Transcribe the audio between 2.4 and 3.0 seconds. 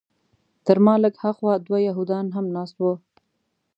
ناست وو.